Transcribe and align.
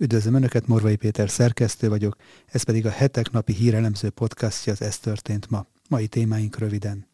Üdvözlöm 0.00 0.34
Önöket, 0.34 0.66
Morvai 0.66 0.96
Péter 0.96 1.30
szerkesztő 1.30 1.88
vagyok, 1.88 2.16
ez 2.46 2.62
pedig 2.62 2.86
a 2.86 2.90
hetek 2.90 3.30
napi 3.30 3.52
hírelemző 3.52 4.10
podcastja 4.10 4.72
az 4.72 4.82
Ez 4.82 4.98
történt 4.98 5.50
ma. 5.50 5.66
Mai 5.88 6.06
témáink 6.06 6.58
röviden. 6.58 7.06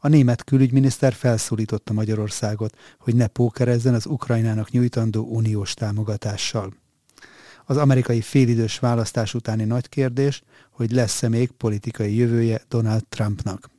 A 0.00 0.08
német 0.08 0.44
külügyminiszter 0.44 1.12
felszólította 1.12 1.92
Magyarországot, 1.92 2.76
hogy 2.98 3.14
ne 3.14 3.26
pókerezzen 3.26 3.94
az 3.94 4.06
Ukrajnának 4.06 4.70
nyújtandó 4.70 5.24
uniós 5.24 5.74
támogatással. 5.74 6.74
Az 7.64 7.76
amerikai 7.76 8.20
félidős 8.20 8.78
választás 8.78 9.34
utáni 9.34 9.64
nagy 9.64 9.88
kérdés, 9.88 10.42
hogy 10.70 10.90
lesz-e 10.90 11.28
még 11.28 11.50
politikai 11.50 12.16
jövője 12.16 12.62
Donald 12.68 13.06
Trumpnak. 13.08 13.70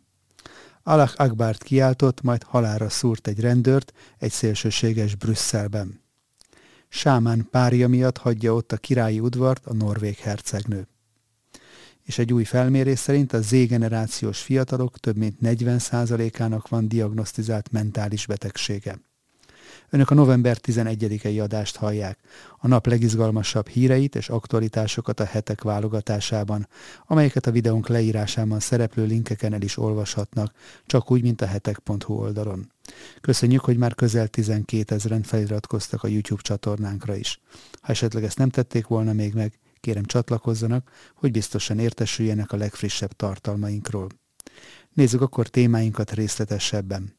Alak 0.83 1.13
Akbárt 1.15 1.63
kiáltott, 1.63 2.21
majd 2.21 2.43
halára 2.43 2.89
szúrt 2.89 3.27
egy 3.27 3.39
rendőrt 3.39 3.93
egy 4.17 4.31
szélsőséges 4.31 5.15
Brüsszelben. 5.15 6.05
Sámán 6.89 7.47
párja 7.51 7.88
miatt 7.88 8.17
hagyja 8.17 8.53
ott 8.53 8.71
a 8.71 8.77
királyi 8.77 9.20
udvart 9.20 9.66
a 9.66 9.73
norvég 9.73 10.16
hercegnő. 10.16 10.88
És 12.03 12.17
egy 12.17 12.34
új 12.34 12.43
felmérés 12.43 12.99
szerint 12.99 13.34
a 13.34 13.41
Z-generációs 13.41 14.41
fiatalok 14.41 14.98
több 14.98 15.17
mint 15.17 15.38
40%-ának 15.41 16.67
van 16.67 16.88
diagnosztizált 16.88 17.71
mentális 17.71 18.26
betegsége. 18.26 18.99
Önök 19.90 20.09
a 20.09 20.14
november 20.14 20.58
11-i 20.62 21.44
adást 21.44 21.76
hallják, 21.76 22.20
a 22.58 22.68
nap 22.68 22.86
legizgalmasabb 22.86 23.68
híreit 23.68 24.16
és 24.16 24.30
aktualitásokat 24.30 25.20
a 25.20 25.26
hetek 25.26 25.62
válogatásában, 25.62 26.68
amelyeket 27.05 27.48
a 27.48 27.52
videónk 27.52 27.88
leírásában 27.88 28.60
szereplő 28.60 29.05
linkeken 29.05 29.54
el 29.54 29.62
is 29.62 29.77
olvashatnak, 29.77 30.54
csak 30.86 31.12
úgy, 31.12 31.22
mint 31.22 31.41
a 31.41 31.46
hetek.hu 31.46 32.13
oldalon. 32.13 32.72
Köszönjük, 33.22 33.62
hogy 33.62 33.77
már 33.77 33.96
közel 33.96 34.27
12 34.27 34.96
ezeren 34.96 35.23
feliratkoztak 35.23 36.04
a 36.04 36.08
YouTube 36.08 36.41
csatornánkra 36.41 37.16
is. 37.16 37.40
Ha 37.82 37.91
esetleg 37.91 38.24
ezt 38.24 38.38
nem 38.38 38.49
tették 38.49 38.88
volna 38.88 39.13
még 39.13 39.34
meg, 39.34 39.60
kérem 39.80 40.05
csatlakozzanak, 40.05 40.91
hogy 41.16 41.32
biztosan 41.32 41.79
értesüljenek 41.79 42.51
a 42.51 42.57
legfrissebb 42.57 43.12
tartalmainkról. 43.12 44.07
Nézzük 44.94 45.22
akkor 45.22 45.48
témáinkat 45.48 46.12
részletesebben. 46.12 47.16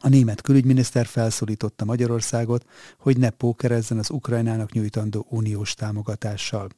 A 0.00 0.08
német 0.08 0.40
külügyminiszter 0.40 1.06
felszólította 1.06 1.84
Magyarországot, 1.84 2.64
hogy 2.98 3.18
ne 3.18 3.30
pókerezzen 3.30 3.98
az 3.98 4.10
Ukrajnának 4.10 4.72
nyújtandó 4.72 5.26
uniós 5.30 5.74
támogatással. 5.74 6.68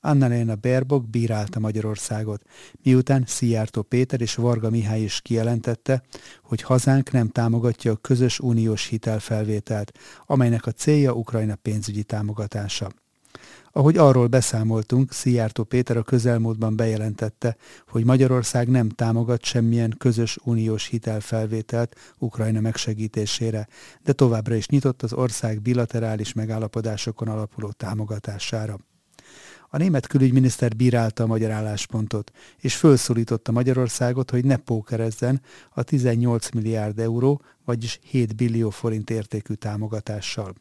Annalena 0.00 0.54
Baerbock 0.54 1.10
bírálta 1.10 1.58
Magyarországot, 1.58 2.42
miután 2.82 3.24
Szijjártó 3.26 3.82
Péter 3.82 4.20
és 4.20 4.34
Varga 4.34 4.70
Mihály 4.70 5.02
is 5.02 5.20
kijelentette, 5.20 6.02
hogy 6.42 6.62
hazánk 6.62 7.10
nem 7.10 7.28
támogatja 7.28 7.92
a 7.92 7.96
közös 7.96 8.38
uniós 8.38 8.86
hitelfelvételt, 8.86 9.98
amelynek 10.26 10.66
a 10.66 10.72
célja 10.72 11.12
Ukrajna 11.12 11.56
pénzügyi 11.56 12.02
támogatása. 12.02 12.90
Ahogy 13.72 13.96
arról 13.96 14.26
beszámoltunk, 14.26 15.12
Szijjártó 15.12 15.64
Péter 15.64 15.96
a 15.96 16.02
közelmúltban 16.02 16.76
bejelentette, 16.76 17.56
hogy 17.88 18.04
Magyarország 18.04 18.68
nem 18.68 18.88
támogat 18.88 19.44
semmilyen 19.44 19.94
közös 19.98 20.38
uniós 20.44 20.86
hitelfelvételt 20.86 21.96
Ukrajna 22.18 22.60
megsegítésére, 22.60 23.68
de 24.02 24.12
továbbra 24.12 24.54
is 24.54 24.68
nyitott 24.68 25.02
az 25.02 25.12
ország 25.12 25.62
bilaterális 25.62 26.32
megállapodásokon 26.32 27.28
alapuló 27.28 27.70
támogatására. 27.70 28.78
A 29.70 29.76
német 29.76 30.06
külügyminiszter 30.06 30.76
bírálta 30.76 31.22
a 31.22 31.26
magyar 31.26 31.50
álláspontot, 31.50 32.30
és 32.60 32.76
felszólította 32.76 33.52
Magyarországot, 33.52 34.30
hogy 34.30 34.44
ne 34.44 34.56
pókerezzen 34.56 35.40
a 35.70 35.82
18 35.82 36.50
milliárd 36.50 36.98
euró, 36.98 37.42
vagyis 37.64 37.98
7 38.02 38.36
billió 38.36 38.70
forint 38.70 39.10
értékű 39.10 39.54
támogatással. 39.54 40.54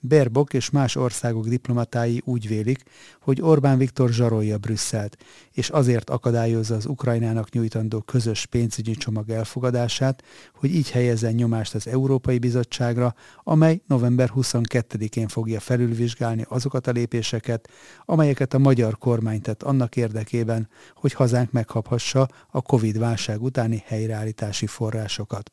Berbok 0.00 0.54
és 0.54 0.70
más 0.70 0.96
országok 0.96 1.46
diplomatái 1.46 2.22
úgy 2.24 2.48
vélik, 2.48 2.82
hogy 3.20 3.42
Orbán 3.42 3.78
Viktor 3.78 4.10
zsarolja 4.10 4.58
Brüsszelt, 4.58 5.16
és 5.52 5.68
azért 5.68 6.10
akadályozza 6.10 6.74
az 6.74 6.86
Ukrajnának 6.86 7.50
nyújtandó 7.50 8.00
közös 8.00 8.46
pénzügyi 8.46 8.92
csomag 8.92 9.30
elfogadását, 9.30 10.22
hogy 10.54 10.74
így 10.74 10.90
helyezzen 10.90 11.34
nyomást 11.34 11.74
az 11.74 11.86
Európai 11.86 12.38
Bizottságra, 12.38 13.14
amely 13.42 13.80
november 13.86 14.30
22-én 14.36 15.28
fogja 15.28 15.60
felülvizsgálni 15.60 16.44
azokat 16.48 16.86
a 16.86 16.90
lépéseket, 16.90 17.68
amelyeket 18.04 18.54
a 18.54 18.58
magyar 18.58 18.98
kormány 18.98 19.40
tett 19.40 19.62
annak 19.62 19.96
érdekében, 19.96 20.68
hogy 20.94 21.12
hazánk 21.12 21.50
megkaphassa 21.50 22.28
a 22.50 22.62
Covid-válság 22.62 23.42
utáni 23.42 23.82
helyreállítási 23.86 24.66
forrásokat. 24.66 25.52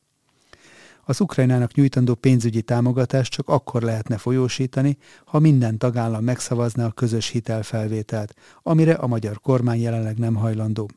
Az 1.08 1.22
Ukrajnának 1.22 1.74
nyújtandó 1.74 2.16
pénzügyi 2.16 2.62
támogatást 2.62 3.32
csak 3.32 3.50
akkor 3.50 3.82
lehetne 3.82 4.18
folyósítani, 4.18 4.98
ha 5.26 5.40
minden 5.40 5.78
tagállam 5.78 6.24
megszavazná 6.24 6.86
a 6.86 6.92
közös 6.92 7.28
hitelfelvételt, 7.28 8.34
amire 8.64 8.94
a 8.94 9.08
magyar 9.08 9.40
kormány 9.40 9.82
jelenleg 9.82 10.18
nem 10.18 10.36
hajlandó. 10.36 10.90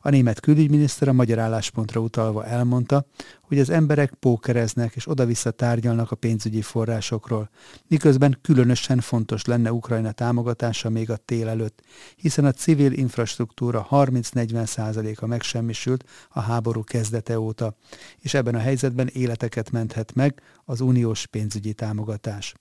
A 0.00 0.08
német 0.08 0.40
külügyminiszter 0.40 1.08
a 1.08 1.12
magyar 1.12 1.38
álláspontra 1.38 2.00
utalva 2.00 2.44
elmondta, 2.44 3.04
hogy 3.40 3.58
az 3.58 3.70
emberek 3.70 4.14
pókereznek 4.14 4.94
és 4.94 5.08
oda-vissza 5.08 5.50
tárgyalnak 5.50 6.10
a 6.10 6.16
pénzügyi 6.16 6.62
forrásokról, 6.62 7.50
miközben 7.86 8.38
különösen 8.42 9.00
fontos 9.00 9.44
lenne 9.44 9.72
Ukrajna 9.72 10.12
támogatása 10.12 10.90
még 10.90 11.10
a 11.10 11.16
tél 11.16 11.48
előtt, 11.48 11.82
hiszen 12.16 12.44
a 12.44 12.52
civil 12.52 12.92
infrastruktúra 12.92 13.86
30-40 13.90 14.66
százaléka 14.66 15.26
megsemmisült 15.26 16.04
a 16.28 16.40
háború 16.40 16.84
kezdete 16.84 17.38
óta, 17.38 17.76
és 18.18 18.34
ebben 18.34 18.54
a 18.54 18.58
helyzetben 18.58 19.06
életeket 19.06 19.70
menthet 19.70 20.14
meg 20.14 20.42
az 20.64 20.80
uniós 20.80 21.26
pénzügyi 21.26 21.72
támogatás. 21.72 22.54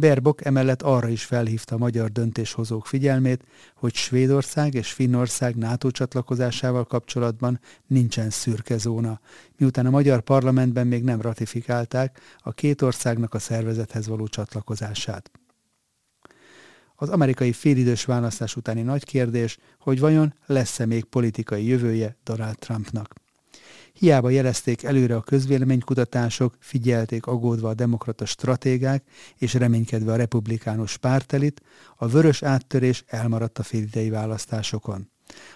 Berbok 0.00 0.44
emellett 0.44 0.82
arra 0.82 1.08
is 1.08 1.24
felhívta 1.24 1.74
a 1.74 1.78
magyar 1.78 2.10
döntéshozók 2.10 2.86
figyelmét, 2.86 3.44
hogy 3.74 3.94
Svédország 3.94 4.74
és 4.74 4.92
Finnország 4.92 5.56
NATO 5.56 5.90
csatlakozásával 5.90 6.84
kapcsolatban 6.84 7.60
nincsen 7.86 8.30
szürke 8.30 8.76
zóna, 8.76 9.20
miután 9.56 9.86
a 9.86 9.90
magyar 9.90 10.20
parlamentben 10.20 10.86
még 10.86 11.02
nem 11.02 11.20
ratifikálták 11.20 12.20
a 12.38 12.52
két 12.52 12.82
országnak 12.82 13.34
a 13.34 13.38
szervezethez 13.38 14.06
való 14.06 14.26
csatlakozását. 14.26 15.30
Az 16.94 17.08
amerikai 17.08 17.52
félidős 17.52 18.04
választás 18.04 18.56
utáni 18.56 18.82
nagy 18.82 19.04
kérdés, 19.04 19.58
hogy 19.78 20.00
vajon 20.00 20.34
lesz-e 20.46 20.86
még 20.86 21.04
politikai 21.04 21.66
jövője 21.66 22.16
Donald 22.24 22.58
Trumpnak. 22.58 23.14
Hiába 23.98 24.30
jelezték 24.30 24.82
előre 24.82 25.16
a 25.16 25.20
közvéleménykutatások, 25.20 26.56
figyelték 26.58 27.26
agódva 27.26 27.68
a 27.68 27.74
demokrata 27.74 28.24
stratégák 28.24 29.02
és 29.36 29.54
reménykedve 29.54 30.12
a 30.12 30.16
republikánus 30.16 30.96
pártelit, 30.96 31.62
a 31.96 32.08
vörös 32.08 32.42
áttörés 32.42 33.04
elmaradt 33.06 33.58
a 33.58 33.62
félidei 33.62 34.10
választásokon. 34.10 35.10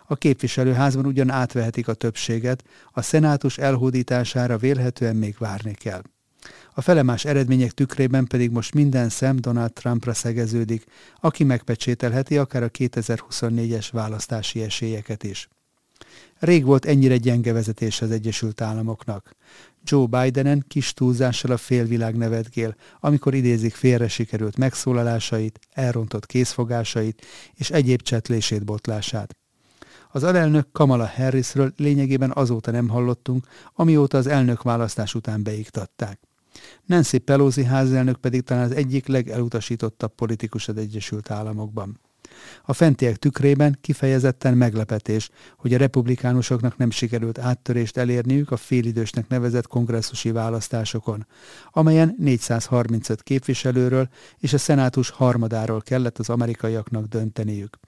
A 0.07 0.17
képviselőházban 0.17 1.07
ugyan 1.07 1.31
átvehetik 1.31 1.89
a 1.89 1.95
többséget, 1.95 2.65
a 2.91 3.03
szenátus 3.03 3.59
elhódítására 3.59 4.57
vélhetően 4.57 5.17
még 5.17 5.37
várni 5.39 5.75
kell. 5.75 6.03
A 6.75 6.81
felemás 6.81 7.25
eredmények 7.25 7.71
tükrében 7.71 8.27
pedig 8.27 8.51
most 8.51 8.75
minden 8.75 9.09
szem 9.09 9.37
Donald 9.37 9.73
Trumpra 9.73 10.15
szegeződik, 10.15 10.85
aki 11.21 11.45
megpecsételheti 11.45 12.39
akár 12.39 12.63
a 12.63 12.71
2024-es 12.71 13.89
választási 13.93 14.63
esélyeket 14.63 15.23
is. 15.25 15.49
Rég 16.39 16.65
volt 16.65 16.85
ennyire 16.85 17.17
gyenge 17.17 17.53
vezetés 17.53 18.01
az 18.03 18.11
Egyesült 18.11 18.61
Államoknak. 18.61 19.37
Joe 19.85 20.07
Bidenen 20.07 20.65
kis 20.69 20.95
túlzással 20.95 21.51
a 21.51 21.57
félvilág 21.57 22.17
nevetgél, 22.17 22.77
amikor 23.01 23.35
idézik 23.35 23.75
félre 23.75 24.09
sikerült 24.09 24.57
megszólalásait, 24.57 25.59
elrontott 25.71 26.27
készfogásait 26.27 27.27
és 27.55 27.71
egyéb 27.71 28.03
csetlését 28.03 28.65
botlását. 28.65 29.37
Az 30.11 30.23
alelnök 30.23 30.73
Kamala 30.73 31.07
Harrisről 31.07 31.73
lényegében 31.77 32.33
azóta 32.35 32.71
nem 32.71 32.89
hallottunk, 32.89 33.47
amióta 33.75 34.19
az 34.19 34.27
elnök 34.27 34.63
választás 34.63 35.15
után 35.15 35.43
beiktatták. 35.43 36.21
Nancy 36.87 37.19
Pelosi 37.19 37.65
házelnök 37.65 38.17
pedig 38.17 38.43
talán 38.43 38.65
az 38.65 38.73
egyik 38.73 39.07
legelutasítottabb 39.07 40.15
politikus 40.15 40.69
az 40.69 40.77
Egyesült 40.77 41.31
Államokban. 41.31 42.01
A 42.65 42.73
fentiek 42.73 43.17
tükrében 43.17 43.79
kifejezetten 43.81 44.55
meglepetés, 44.55 45.31
hogy 45.57 45.75
a 45.75 45.79
republikánusoknak 45.79 46.77
nem 46.77 46.91
sikerült 46.91 47.39
áttörést 47.39 47.97
elérniük 47.97 48.51
a 48.51 48.57
félidősnek 48.57 49.29
nevezett 49.29 49.67
kongresszusi 49.67 50.31
választásokon, 50.31 51.27
amelyen 51.71 52.15
435 52.19 53.23
képviselőről 53.23 54.09
és 54.39 54.53
a 54.53 54.59
szenátus 54.59 55.11
harmadáról 55.11 55.81
kellett 55.81 56.19
az 56.19 56.29
amerikaiaknak 56.29 57.07
dönteniük 57.07 57.79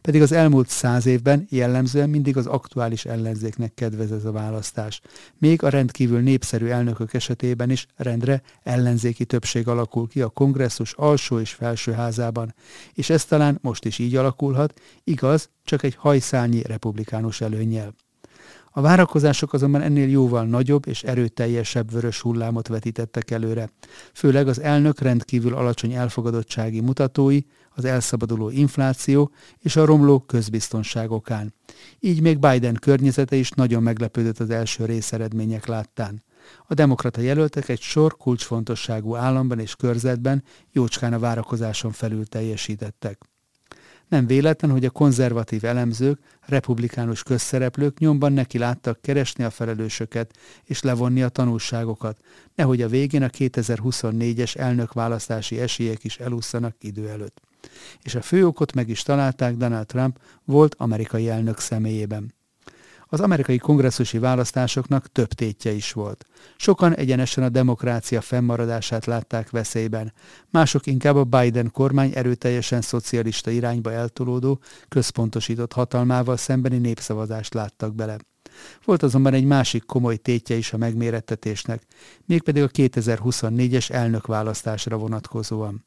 pedig 0.00 0.22
az 0.22 0.32
elmúlt 0.32 0.68
száz 0.68 1.06
évben 1.06 1.46
jellemzően 1.50 2.10
mindig 2.10 2.36
az 2.36 2.46
aktuális 2.46 3.04
ellenzéknek 3.04 3.74
kedvez 3.74 4.12
ez 4.12 4.24
a 4.24 4.32
választás. 4.32 5.00
Még 5.38 5.62
a 5.62 5.68
rendkívül 5.68 6.20
népszerű 6.20 6.66
elnökök 6.66 7.14
esetében 7.14 7.70
is 7.70 7.86
rendre 7.96 8.42
ellenzéki 8.62 9.24
többség 9.24 9.68
alakul 9.68 10.08
ki 10.08 10.20
a 10.20 10.28
kongresszus 10.28 10.92
alsó 10.92 11.38
és 11.40 11.52
felső 11.52 11.92
házában, 11.92 12.54
és 12.94 13.10
ez 13.10 13.24
talán 13.24 13.58
most 13.62 13.84
is 13.84 13.98
így 13.98 14.16
alakulhat, 14.16 14.80
igaz, 15.04 15.50
csak 15.64 15.82
egy 15.82 15.94
hajszálnyi 15.94 16.62
republikánus 16.62 17.40
előnyel. 17.40 17.94
A 18.76 18.80
várakozások 18.80 19.52
azonban 19.52 19.80
ennél 19.80 20.08
jóval 20.08 20.44
nagyobb 20.44 20.86
és 20.86 21.02
erőteljesebb 21.02 21.92
vörös 21.92 22.20
hullámot 22.20 22.68
vetítettek 22.68 23.30
előre, 23.30 23.70
főleg 24.12 24.48
az 24.48 24.60
elnök 24.60 25.00
rendkívül 25.00 25.54
alacsony 25.54 25.92
elfogadottsági 25.92 26.80
mutatói, 26.80 27.40
az 27.70 27.84
elszabaduló 27.84 28.50
infláció 28.50 29.30
és 29.58 29.76
a 29.76 29.84
romló 29.84 30.18
közbiztonság 30.18 31.10
okán. 31.10 31.54
Így 32.00 32.20
még 32.20 32.38
Biden 32.38 32.74
környezete 32.74 33.36
is 33.36 33.50
nagyon 33.50 33.82
meglepődött 33.82 34.38
az 34.38 34.50
első 34.50 34.84
részeredmények 34.84 35.66
láttán. 35.66 36.22
A 36.66 36.74
demokrata 36.74 37.20
jelöltek 37.20 37.68
egy 37.68 37.80
sor 37.80 38.16
kulcsfontosságú 38.16 39.14
államban 39.14 39.58
és 39.58 39.76
körzetben 39.76 40.44
jócskán 40.72 41.12
a 41.12 41.18
várakozáson 41.18 41.92
felül 41.92 42.26
teljesítettek. 42.26 43.18
Nem 44.08 44.26
véletlen, 44.26 44.70
hogy 44.70 44.84
a 44.84 44.90
konzervatív 44.90 45.64
elemzők, 45.64 46.18
republikánus 46.40 47.22
közszereplők 47.22 47.98
nyomban 47.98 48.32
neki 48.32 48.58
láttak 48.58 49.00
keresni 49.02 49.44
a 49.44 49.50
felelősöket 49.50 50.36
és 50.64 50.82
levonni 50.82 51.22
a 51.22 51.28
tanulságokat, 51.28 52.20
nehogy 52.54 52.82
a 52.82 52.88
végén 52.88 53.22
a 53.22 53.28
2024-es 53.28 54.56
elnökválasztási 54.56 55.60
esélyek 55.60 56.04
is 56.04 56.18
elúszanak 56.18 56.76
idő 56.80 57.08
előtt. 57.08 57.40
És 58.02 58.14
a 58.14 58.22
fő 58.22 58.46
okot 58.46 58.72
meg 58.72 58.88
is 58.88 59.02
találták 59.02 59.56
Donald 59.56 59.86
Trump 59.86 60.18
volt 60.44 60.74
amerikai 60.78 61.28
elnök 61.28 61.58
személyében. 61.58 62.35
Az 63.08 63.20
amerikai 63.20 63.58
kongresszusi 63.58 64.18
választásoknak 64.18 65.12
több 65.12 65.28
tétje 65.28 65.72
is 65.72 65.92
volt. 65.92 66.26
Sokan 66.56 66.94
egyenesen 66.94 67.44
a 67.44 67.48
demokrácia 67.48 68.20
fennmaradását 68.20 69.04
látták 69.04 69.50
veszélyben, 69.50 70.12
mások 70.50 70.86
inkább 70.86 71.16
a 71.16 71.24
Biden 71.24 71.70
kormány 71.70 72.12
erőteljesen 72.14 72.80
szocialista 72.80 73.50
irányba 73.50 73.92
eltolódó, 73.92 74.60
központosított 74.88 75.72
hatalmával 75.72 76.36
szembeni 76.36 76.78
népszavazást 76.78 77.54
láttak 77.54 77.94
bele. 77.94 78.16
Volt 78.84 79.02
azonban 79.02 79.34
egy 79.34 79.44
másik 79.44 79.84
komoly 79.84 80.16
tétje 80.16 80.56
is 80.56 80.72
a 80.72 80.76
megmérettetésnek, 80.76 81.82
mégpedig 82.24 82.62
a 82.62 82.68
2024-es 82.68 83.90
elnökválasztásra 83.90 84.96
vonatkozóan. 84.96 85.84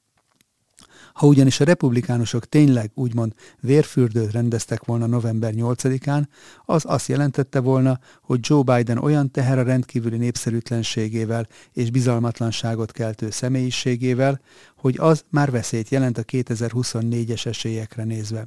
Ha 1.20 1.28
ugyanis 1.28 1.60
a 1.60 1.64
republikánusok 1.64 2.46
tényleg 2.46 2.92
úgymond 2.94 3.34
vérfürdőt 3.60 4.32
rendeztek 4.32 4.84
volna 4.86 5.06
november 5.06 5.54
8-án, 5.56 6.24
az 6.66 6.84
azt 6.88 7.08
jelentette 7.08 7.60
volna, 7.60 8.00
hogy 8.22 8.40
Joe 8.42 8.64
Biden 8.64 8.98
olyan 8.98 9.32
teher 9.32 9.58
a 9.58 9.64
rendkívüli 9.64 10.18
népszerűtlenségével 10.18 11.48
és 11.74 11.92
bizalmatlanságot 11.92 12.92
keltő 12.92 13.30
személyiségével, 13.30 14.42
hogy 14.76 14.96
az 14.98 15.24
már 15.30 15.52
veszélyt 15.52 15.90
jelent 15.90 16.18
a 16.18 16.24
2024-es 16.24 17.46
esélyekre 17.46 18.04
nézve. 18.04 18.46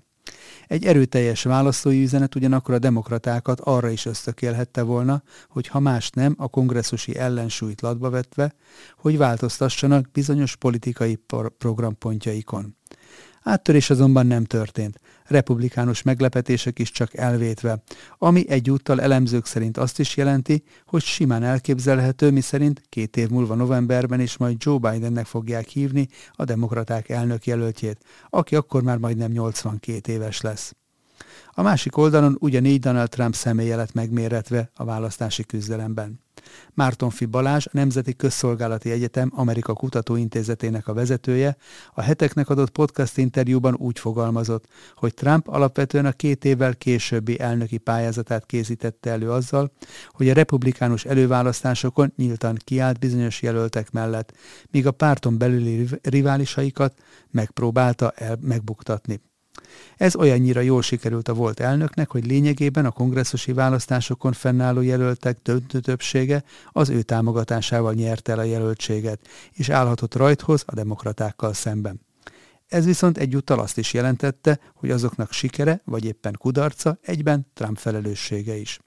Egy 0.66 0.84
erőteljes 0.84 1.42
választói 1.42 2.02
üzenet 2.02 2.34
ugyanakkor 2.34 2.74
a 2.74 2.78
demokratákat 2.78 3.60
arra 3.60 3.88
is 3.88 4.06
ösztökélhette 4.06 4.82
volna, 4.82 5.22
hogy 5.48 5.66
ha 5.66 5.80
más 5.80 6.10
nem, 6.10 6.34
a 6.38 6.48
kongresszusi 6.48 7.16
ellensúlyt 7.16 7.80
latba 7.80 8.10
vetve, 8.10 8.54
hogy 8.96 9.16
változtassanak 9.16 10.10
bizonyos 10.10 10.56
politikai 10.56 11.18
programpontjaikon. 11.58 12.76
Áttörés 13.42 13.90
azonban 13.90 14.26
nem 14.26 14.44
történt, 14.44 15.00
republikánus 15.32 16.02
meglepetések 16.02 16.78
is 16.78 16.90
csak 16.90 17.16
elvétve, 17.16 17.82
ami 18.18 18.48
egyúttal 18.48 19.00
elemzők 19.00 19.46
szerint 19.46 19.76
azt 19.76 19.98
is 19.98 20.16
jelenti, 20.16 20.62
hogy 20.86 21.02
simán 21.02 21.42
elképzelhető, 21.42 22.30
miszerint 22.30 22.82
két 22.88 23.16
év 23.16 23.28
múlva 23.28 23.54
novemberben 23.54 24.20
is 24.20 24.36
majd 24.36 24.56
Joe 24.58 24.78
Bidennek 24.78 25.26
fogják 25.26 25.66
hívni 25.68 26.08
a 26.32 26.44
demokraták 26.44 27.08
elnök 27.08 27.46
jelöltjét, 27.46 27.98
aki 28.30 28.56
akkor 28.56 28.82
már 28.82 28.98
majdnem 28.98 29.30
82 29.30 30.12
éves 30.12 30.40
lesz. 30.40 30.74
A 31.50 31.62
másik 31.62 31.96
oldalon 31.96 32.36
ugyanígy 32.40 32.80
Donald 32.80 33.08
Trump 33.08 33.34
személye 33.34 33.76
lett 33.76 33.92
megméretve 33.92 34.70
a 34.74 34.84
választási 34.84 35.44
küzdelemben. 35.44 36.20
Mártonfi 36.74 37.24
Balázs, 37.24 37.66
a 37.66 37.70
Nemzeti 37.72 38.16
Közszolgálati 38.16 38.90
Egyetem 38.90 39.32
Amerika 39.34 39.74
Kutatóintézetének 39.74 40.88
a 40.88 40.94
vezetője, 40.94 41.56
a 41.94 42.00
heteknek 42.00 42.48
adott 42.48 42.70
podcast 42.70 43.18
interjúban 43.18 43.74
úgy 43.74 43.98
fogalmazott, 43.98 44.64
hogy 44.94 45.14
Trump 45.14 45.48
alapvetően 45.48 46.06
a 46.06 46.12
két 46.12 46.44
évvel 46.44 46.74
későbbi 46.74 47.40
elnöki 47.40 47.78
pályázatát 47.78 48.46
készítette 48.46 49.10
elő 49.10 49.30
azzal, 49.30 49.72
hogy 50.10 50.28
a 50.28 50.34
republikánus 50.34 51.04
előválasztásokon 51.04 52.12
nyíltan 52.16 52.56
kiállt 52.64 52.98
bizonyos 52.98 53.42
jelöltek 53.42 53.90
mellett, 53.90 54.32
míg 54.70 54.86
a 54.86 54.90
párton 54.90 55.38
belüli 55.38 55.88
riválisaikat 56.02 56.94
megpróbálta 57.30 58.10
el 58.10 58.38
megbuktatni. 58.40 59.31
Ez 59.96 60.16
olyannyira 60.16 60.60
jól 60.60 60.82
sikerült 60.82 61.28
a 61.28 61.34
volt 61.34 61.60
elnöknek, 61.60 62.10
hogy 62.10 62.26
lényegében 62.26 62.84
a 62.84 62.90
kongresszusi 62.90 63.52
választásokon 63.52 64.32
fennálló 64.32 64.80
jelöltek 64.80 65.38
döntő 65.42 65.80
többsége 65.80 66.44
az 66.72 66.88
ő 66.88 67.02
támogatásával 67.02 67.92
nyerte 67.92 68.32
el 68.32 68.38
a 68.38 68.42
jelöltséget, 68.42 69.28
és 69.52 69.68
állhatott 69.68 70.14
rajthoz 70.14 70.62
a 70.66 70.74
demokratákkal 70.74 71.52
szemben. 71.52 72.00
Ez 72.68 72.84
viszont 72.84 73.18
egyúttal 73.18 73.58
azt 73.58 73.78
is 73.78 73.92
jelentette, 73.92 74.58
hogy 74.74 74.90
azoknak 74.90 75.32
sikere, 75.32 75.80
vagy 75.84 76.04
éppen 76.04 76.36
kudarca 76.38 76.98
egyben 77.02 77.46
Trump 77.54 77.78
felelőssége 77.78 78.56
is. 78.56 78.80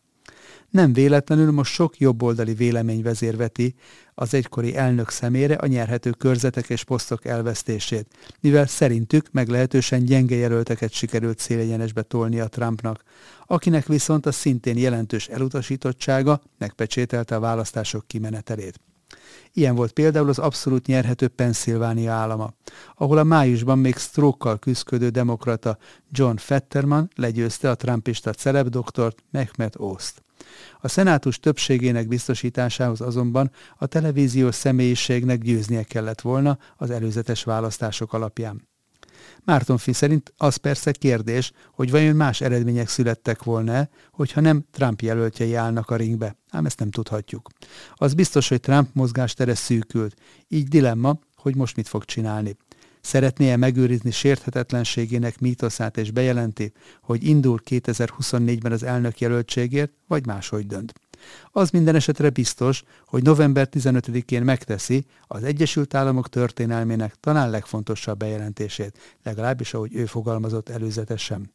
Nem 0.70 0.94
véletlenül 0.94 1.52
most 1.52 1.74
sok 1.74 1.98
jobboldali 1.98 2.54
vélemény 2.54 3.02
vezérveti 3.02 3.76
az 4.14 4.34
egykori 4.34 4.76
elnök 4.76 5.10
szemére 5.10 5.56
a 5.56 5.68
nyerhető 5.68 6.10
körzetek 6.10 6.70
és 6.70 6.84
posztok 6.84 7.26
elvesztését, 7.26 8.08
mivel 8.40 8.68
szerintük 8.68 9.32
meglehetősen 9.32 10.06
gyenge 10.06 10.36
jelölteket 10.36 10.92
sikerült 10.92 11.40
szélegyenesbe 11.40 12.02
tolni 12.02 12.40
a 12.40 12.48
Trumpnak, 12.48 13.04
akinek 13.46 13.88
viszont 13.88 14.26
a 14.26 14.32
szintén 14.32 14.78
jelentős 14.78 15.28
elutasítottsága 15.28 16.42
megpecsételte 16.58 17.36
a 17.36 17.40
választások 17.40 18.08
kimenetelét. 18.08 18.80
Ilyen 19.54 19.76
volt 19.76 19.92
például 19.92 20.30
az 20.30 20.40
abszolút 20.40 20.86
nyerhető 20.88 21.28
Pennsylvania 21.28 22.12
állama, 22.12 22.54
ahol 22.96 23.18
a 23.18 23.24
májusban 23.24 23.80
még 23.80 23.96
sztrókkal 23.96 24.60
küzdködő 24.60 25.10
demokrata 25.10 25.78
John 26.12 26.36
Fetterman 26.36 27.10
legyőzte 27.16 27.70
a 27.70 27.76
trumpista 27.76 28.34
celebdoktort 28.34 29.24
Mehmet 29.32 29.76
Oszt. 29.78 30.25
A 30.82 30.88
szenátus 30.88 31.40
többségének 31.40 32.08
biztosításához 32.08 33.02
azonban 33.02 33.52
a 33.78 33.86
televíziós 33.86 34.56
személyiségnek 34.56 35.42
győznie 35.42 35.84
kellett 35.84 36.22
volna 36.22 36.58
az 36.78 36.90
előzetes 36.90 37.44
választások 37.44 38.14
alapján. 38.14 38.68
Mártonfi 39.44 39.94
szerint 39.94 40.34
az 40.38 40.56
persze 40.56 40.92
kérdés, 40.92 41.52
hogy 41.72 41.92
vajon 41.92 42.16
más 42.16 42.42
eredmények 42.42 42.88
születtek 42.88 43.44
volna 43.44 43.90
hogyha 44.12 44.42
nem 44.42 44.66
Trump 44.72 45.02
jelöltjei 45.02 45.56
állnak 45.56 45.90
a 45.90 45.96
ringbe. 45.96 46.38
Ám 46.50 46.66
ezt 46.66 46.80
nem 46.80 46.92
tudhatjuk. 46.92 47.50
Az 47.94 48.14
biztos, 48.14 48.48
hogy 48.50 48.60
Trump 48.60 48.90
mozgástere 48.94 49.56
szűkült. 49.56 50.16
Így 50.48 50.68
dilemma, 50.68 51.20
hogy 51.36 51.56
most 51.56 51.76
mit 51.76 51.88
fog 51.88 52.06
csinálni. 52.06 52.56
Szeretné-e 53.06 53.58
megőrizni 53.58 54.12
sérthetetlenségének 54.12 55.40
mítoszát 55.40 55.98
és 55.98 56.12
bejelenti, 56.12 56.72
hogy 57.02 57.24
indul 57.24 57.62
2024-ben 57.70 58.72
az 58.72 58.84
elnök 58.84 59.20
jelöltségért, 59.20 59.92
vagy 60.08 60.26
máshogy 60.26 60.68
dönt. 60.68 60.94
Az 61.52 61.70
minden 61.70 61.96
esetre 61.96 62.30
biztos, 62.30 62.84
hogy 63.06 63.24
november 63.24 63.68
15-én 63.72 64.44
megteszi 64.44 65.06
az 65.28 65.44
Egyesült 65.44 65.94
Államok 65.94 66.30
történelmének 66.30 67.16
talán 67.20 67.50
legfontosabb 67.50 68.18
bejelentését, 68.18 68.98
legalábbis 69.24 69.74
ahogy 69.74 69.96
ő 69.96 70.06
fogalmazott 70.06 70.70
előzetesen. 70.70 71.54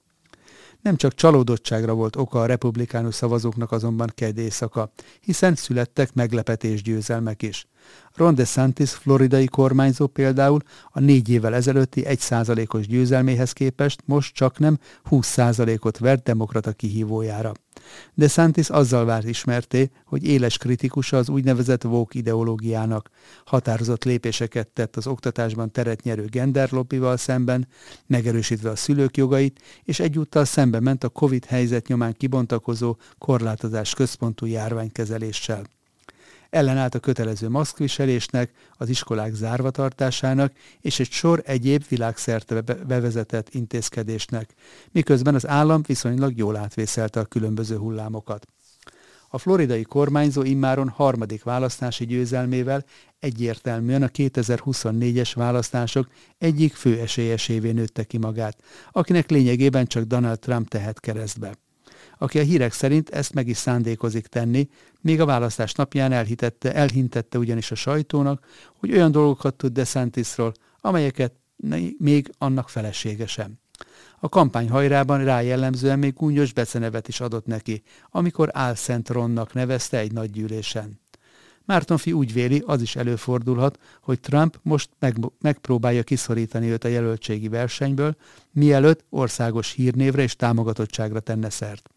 Nem 0.83 0.97
csak 0.97 1.15
csalódottságra 1.15 1.95
volt 1.95 2.17
oka 2.17 2.41
a 2.41 2.47
republikánus 2.47 3.15
szavazóknak 3.15 3.73
azonban 3.73 4.13
kedd 4.15 4.39
éjszaka, 4.39 4.93
hiszen 5.21 5.55
születtek 5.55 6.15
meglepetés 6.15 6.83
győzelmek 6.83 7.43
is. 7.43 7.67
Ron 8.15 8.35
DeSantis 8.35 8.91
floridai 8.91 9.47
kormányzó 9.47 10.07
például 10.07 10.61
a 10.91 11.01
négy 11.01 11.29
évvel 11.29 11.55
ezelőtti 11.55 12.05
1%-os 12.07 12.87
győzelméhez 12.87 13.53
képest 13.53 14.01
most 14.05 14.35
csak 14.35 14.59
nem 14.59 14.79
20%-ot 15.11 15.99
vert 15.99 16.23
demokrata 16.23 16.73
kihívójára. 16.73 17.53
De 18.15 18.29
Santis 18.29 18.71
azzal 18.71 19.05
várt 19.05 19.29
ismerté, 19.29 19.91
hogy 20.05 20.25
éles 20.25 20.59
kritikusa 20.59 21.17
az 21.17 21.29
úgynevezett 21.29 21.85
woke 21.85 22.19
ideológiának. 22.19 23.11
Határozott 23.45 24.05
lépéseket 24.05 24.69
tett 24.69 24.97
az 24.97 25.07
oktatásban 25.07 25.73
teret 25.73 26.03
nyerő 26.03 26.25
genderlobbival 26.25 27.17
szemben, 27.17 27.69
megerősítve 28.07 28.71
a 28.71 28.77
szülők 28.77 29.17
jogait, 29.17 29.61
és 29.85 30.01
egyúttal 30.01 30.45
szembe 30.45 30.81
ment 30.81 31.05
a 31.05 31.09
Covid 31.09 31.45
helyzet 31.45 31.87
nyomán 31.87 32.13
kibontakozó 32.13 32.97
korlátozás 33.19 33.95
központú 33.95 34.47
járványkezeléssel 34.47 35.65
ellenállt 36.51 36.95
a 36.95 36.99
kötelező 36.99 37.49
maszkviselésnek, 37.49 38.51
az 38.77 38.89
iskolák 38.89 39.35
zárvatartásának 39.35 40.53
és 40.81 41.01
egy 41.01 41.11
sor 41.11 41.43
egyéb 41.45 41.85
világszerte 41.89 42.61
bevezetett 42.61 43.55
intézkedésnek, 43.55 44.55
miközben 44.93 45.35
az 45.35 45.47
állam 45.47 45.83
viszonylag 45.87 46.37
jól 46.37 46.57
átvészelte 46.57 47.21
a 47.21 47.25
különböző 47.25 47.77
hullámokat. 47.77 48.47
A 49.33 49.39
floridai 49.39 49.83
kormányzó 49.83 50.43
immáron 50.43 50.89
harmadik 50.89 51.43
választási 51.43 52.07
győzelmével 52.07 52.85
egyértelműen 53.19 54.03
a 54.03 54.07
2024-es 54.07 55.33
választások 55.35 56.09
egyik 56.39 56.75
fő 56.75 57.01
esélyesévé 57.01 57.71
nőtte 57.71 58.05
ki 58.05 58.19
magát, 58.19 58.63
akinek 58.93 59.31
lényegében 59.31 59.87
csak 59.87 60.05
Donald 60.05 60.39
Trump 60.39 60.69
tehet 60.69 61.01
keresztbe. 61.01 61.55
Aki 62.23 62.39
a 62.39 62.43
hírek 62.43 62.73
szerint 62.73 63.09
ezt 63.09 63.35
meg 63.35 63.49
is 63.49 63.57
szándékozik 63.57 64.27
tenni, 64.27 64.69
még 65.01 65.21
a 65.21 65.25
választás 65.25 65.73
napján 65.73 66.13
elhitette, 66.13 66.75
elhintette 66.75 67.39
ugyanis 67.39 67.71
a 67.71 67.75
sajtónak, 67.75 68.47
hogy 68.79 68.93
olyan 68.93 69.13
dolgokat 69.13 69.55
tud 69.55 69.73
DeSantisról, 69.73 70.53
amelyeket 70.81 71.33
még 71.99 72.33
annak 72.39 72.69
felesége 72.69 73.27
sem. 73.27 73.59
A 74.19 74.29
kampány 74.29 74.69
hajrában 74.69 75.25
rá 75.25 75.41
jellemzően 75.41 75.99
még 75.99 76.15
gúnyos 76.15 76.53
becenevet 76.53 77.09
is 77.09 77.21
adott 77.21 77.47
neki, 77.47 77.83
amikor 78.11 78.49
Álszent 78.53 79.09
Ronnak 79.09 79.53
nevezte 79.53 79.99
egy 79.99 80.13
nagy 80.13 80.31
gyűlésen. 80.31 81.01
Mártonfi 81.65 82.13
úgy 82.13 82.33
véli, 82.33 82.63
az 82.67 82.83
is 82.83 82.97
előfordulhat, 82.97 83.79
hogy 84.03 84.21
Trump 84.21 84.59
most 84.63 84.91
meg, 84.99 85.17
megpróbálja 85.41 86.03
kiszorítani 86.03 86.71
őt 86.71 86.85
a 86.85 86.89
jelöltségi 86.89 87.49
versenyből, 87.49 88.17
mielőtt 88.53 89.05
országos 89.11 89.73
hírnévre 89.73 90.23
és 90.23 90.37
támogatottságra 90.37 91.21
tenne 91.21 91.51
szert. 91.51 91.91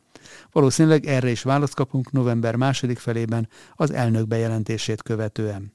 Valószínűleg 0.51 1.05
erre 1.05 1.29
is 1.29 1.41
választ 1.41 1.75
kapunk 1.75 2.11
november 2.11 2.55
második 2.55 2.99
felében 2.99 3.47
az 3.75 3.91
elnök 3.91 4.27
bejelentését 4.27 5.01
követően. 5.01 5.73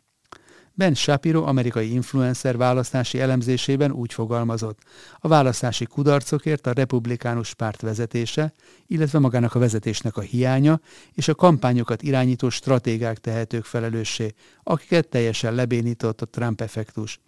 Ben 0.79 0.95
Shapiro 0.95 1.43
amerikai 1.43 1.93
influencer 1.93 2.57
választási 2.57 3.21
elemzésében 3.21 3.93
úgy 3.93 4.13
fogalmazott. 4.13 4.79
A 5.19 5.29
választási 5.29 5.85
kudarcokért 5.85 6.67
a 6.67 6.73
republikánus 6.73 7.55
párt 7.55 7.81
vezetése, 7.81 8.55
illetve 8.87 9.19
magának 9.19 9.55
a 9.55 9.59
vezetésnek 9.59 10.17
a 10.17 10.21
hiánya 10.21 10.81
és 11.13 11.29
a 11.29 11.35
kampányokat 11.35 12.03
irányító 12.03 12.49
stratégák 12.49 13.19
tehetők 13.19 13.65
felelőssé, 13.65 14.35
akiket 14.63 15.09
teljesen 15.09 15.55
lebénított 15.55 16.23
a 16.23 16.27
Trump 16.27 16.61
effektus. 16.61 17.21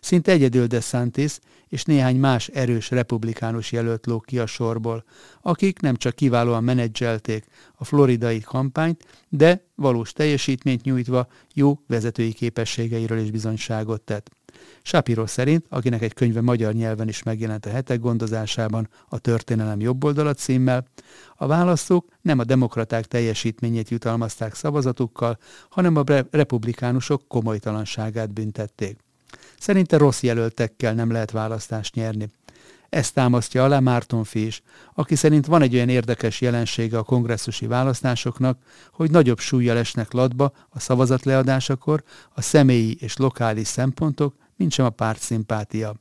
Szinte 0.00 0.32
egyedül 0.32 0.66
DeSantis 0.66 1.38
és 1.68 1.84
néhány 1.84 2.16
más 2.16 2.48
erős 2.48 2.90
republikánus 2.90 3.72
jelölt 3.72 4.06
lók 4.06 4.24
ki 4.24 4.38
a 4.38 4.46
sorból, 4.46 5.04
akik 5.42 5.80
nem 5.80 5.96
csak 5.96 6.14
kiválóan 6.14 6.64
menedzselték 6.64 7.44
a 7.74 7.84
floridai 7.84 8.40
kampányt, 8.40 9.04
de 9.28 9.64
valós 9.74 10.12
teljesítményt 10.12 10.82
nyújtva 10.82 11.26
jó 11.54 11.78
vezetői 11.86 12.32
képességeiről 12.32 13.18
is 13.18 13.30
bizonyságot 13.30 14.00
tett. 14.00 14.30
Shapiro 14.82 15.26
szerint, 15.26 15.66
akinek 15.68 16.02
egy 16.02 16.14
könyve 16.14 16.40
magyar 16.40 16.72
nyelven 16.72 17.08
is 17.08 17.22
megjelent 17.22 17.66
a 17.66 17.70
hetek 17.70 18.00
gondozásában 18.00 18.88
a 19.08 19.18
Történelem 19.18 19.80
jobboldala 19.80 20.34
címmel, 20.34 20.86
a 21.36 21.46
választók 21.46 22.06
nem 22.20 22.38
a 22.38 22.44
demokraták 22.44 23.06
teljesítményét 23.06 23.88
jutalmazták 23.88 24.54
szavazatukkal, 24.54 25.38
hanem 25.68 25.96
a 25.96 26.04
republikánusok 26.30 27.28
komolytalanságát 27.28 28.32
büntették. 28.32 29.06
Szerinte 29.58 29.96
rossz 29.96 30.22
jelöltekkel 30.22 30.94
nem 30.94 31.10
lehet 31.10 31.30
választást 31.30 31.94
nyerni. 31.94 32.28
Ezt 32.88 33.14
támasztja 33.14 33.64
alá 33.64 33.78
Márton 33.78 34.24
Fés, 34.24 34.62
aki 34.94 35.14
szerint 35.14 35.46
van 35.46 35.62
egy 35.62 35.74
olyan 35.74 35.88
érdekes 35.88 36.40
jelensége 36.40 36.98
a 36.98 37.02
kongresszusi 37.02 37.66
választásoknak, 37.66 38.58
hogy 38.92 39.10
nagyobb 39.10 39.38
súlya 39.38 39.74
esnek 39.74 40.12
latba 40.12 40.52
a 40.68 40.80
szavazatleadásakor 40.80 42.02
a 42.34 42.42
személyi 42.42 42.96
és 43.00 43.16
lokális 43.16 43.66
szempontok, 43.66 44.34
mint 44.56 44.72
sem 44.72 44.84
a 44.84 44.90
párt 44.90 45.20
szimpátia. 45.20 45.94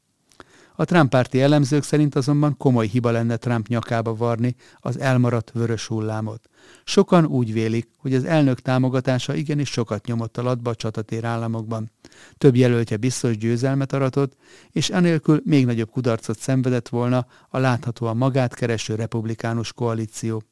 A 0.75 0.85
Trump 0.85 1.09
párti 1.09 1.41
elemzők 1.41 1.83
szerint 1.83 2.15
azonban 2.15 2.57
komoly 2.57 2.87
hiba 2.87 3.11
lenne 3.11 3.37
Trump 3.37 3.67
nyakába 3.67 4.15
varni 4.15 4.55
az 4.79 4.99
elmaradt 4.99 5.51
vörös 5.51 5.87
hullámot. 5.87 6.49
Sokan 6.83 7.25
úgy 7.25 7.53
vélik, 7.53 7.87
hogy 7.97 8.13
az 8.13 8.23
elnök 8.23 8.59
támogatása 8.59 9.35
igenis 9.35 9.69
sokat 9.69 10.05
nyomott 10.05 10.37
a 10.37 10.41
latba 10.41 10.69
a 10.69 10.75
csatatér 10.75 11.25
államokban. 11.25 11.91
Több 12.37 12.55
jelöltje 12.55 12.97
biztos 12.97 13.37
győzelmet 13.37 13.93
aratott, 13.93 14.35
és 14.71 14.89
anélkül 14.89 15.41
még 15.43 15.65
nagyobb 15.65 15.89
kudarcot 15.89 16.39
szenvedett 16.39 16.89
volna 16.89 17.27
a 17.49 17.57
láthatóan 17.57 18.17
magát 18.17 18.53
kereső 18.53 18.95
republikánus 18.95 19.73
koalíció. 19.73 20.43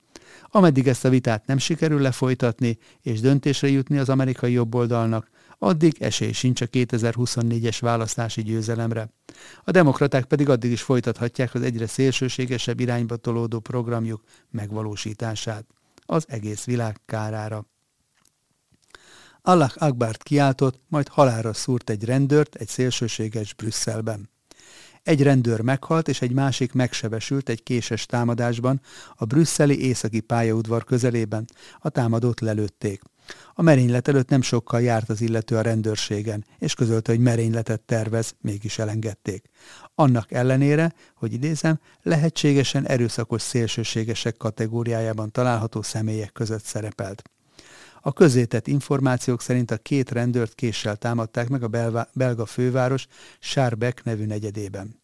Ameddig 0.49 0.87
ezt 0.87 1.05
a 1.05 1.09
vitát 1.09 1.45
nem 1.45 1.57
sikerül 1.57 2.01
lefolytatni 2.01 2.77
és 3.01 3.19
döntésre 3.19 3.69
jutni 3.69 3.97
az 3.97 4.09
amerikai 4.09 4.51
jobboldalnak, 4.51 5.29
addig 5.57 5.95
esély 5.99 6.31
sincs 6.31 6.61
a 6.61 6.65
2024-es 6.65 7.77
választási 7.79 8.43
győzelemre. 8.43 9.09
A 9.63 9.71
demokraták 9.71 10.25
pedig 10.25 10.49
addig 10.49 10.71
is 10.71 10.81
folytathatják 10.81 11.53
az 11.53 11.61
egyre 11.61 11.87
szélsőségesebb 11.87 12.79
irányba 12.79 13.15
tolódó 13.15 13.59
programjuk 13.59 14.21
megvalósítását. 14.51 15.65
Az 16.05 16.25
egész 16.27 16.63
világ 16.63 17.01
kárára. 17.05 17.65
Allah 19.41 19.71
Akbart 19.75 20.23
kiáltott, 20.23 20.81
majd 20.87 21.07
halára 21.07 21.53
szúrt 21.53 21.89
egy 21.89 22.03
rendőrt 22.03 22.55
egy 22.55 22.67
szélsőséges 22.67 23.53
Brüsszelben. 23.53 24.29
Egy 25.03 25.23
rendőr 25.23 25.61
meghalt, 25.61 26.07
és 26.07 26.21
egy 26.21 26.31
másik 26.31 26.73
megsebesült 26.73 27.49
egy 27.49 27.63
késes 27.63 28.05
támadásban 28.05 28.81
a 29.15 29.25
brüsszeli 29.25 29.85
északi 29.85 30.19
pályaudvar 30.19 30.83
közelében. 30.83 31.45
A 31.79 31.89
támadót 31.89 32.39
lelőtték. 32.39 33.01
A 33.53 33.61
merénylet 33.61 34.07
előtt 34.07 34.29
nem 34.29 34.41
sokkal 34.41 34.81
járt 34.81 35.09
az 35.09 35.21
illető 35.21 35.57
a 35.57 35.61
rendőrségen, 35.61 36.45
és 36.59 36.73
közölte, 36.73 37.11
hogy 37.11 37.21
merényletet 37.21 37.81
tervez, 37.81 38.35
mégis 38.41 38.79
elengedték. 38.79 39.49
Annak 39.95 40.31
ellenére, 40.31 40.93
hogy 41.15 41.33
idézem, 41.33 41.79
lehetségesen 42.01 42.87
erőszakos 42.87 43.41
szélsőségesek 43.41 44.37
kategóriájában 44.37 45.31
található 45.31 45.81
személyek 45.81 46.31
között 46.31 46.63
szerepelt. 46.63 47.29
A 48.01 48.13
közétett 48.13 48.67
információk 48.67 49.41
szerint 49.41 49.71
a 49.71 49.77
két 49.77 50.11
rendőrt 50.11 50.55
késsel 50.55 50.95
támadták 50.95 51.49
meg 51.49 51.63
a 51.63 51.97
belga 52.13 52.45
főváros 52.45 53.07
Sárbek 53.39 54.03
nevű 54.03 54.25
negyedében. 54.25 55.03